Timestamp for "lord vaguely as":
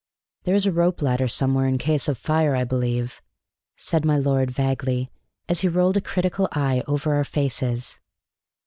4.15-5.61